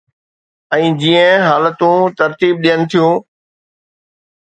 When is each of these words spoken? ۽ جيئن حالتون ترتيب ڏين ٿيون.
۽ 0.77 0.87
جيئن 1.03 1.45
حالتون 1.49 2.17
ترتيب 2.25 2.61
ڏين 2.67 2.91
ٿيون. 2.91 3.15